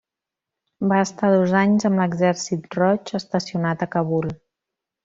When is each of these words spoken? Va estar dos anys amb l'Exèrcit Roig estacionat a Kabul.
Va 0.91 1.01
estar 1.07 1.29
dos 1.35 1.53
anys 1.61 1.85
amb 1.91 2.03
l'Exèrcit 2.03 2.67
Roig 2.81 3.17
estacionat 3.23 3.87
a 3.89 3.95
Kabul. 3.99 4.35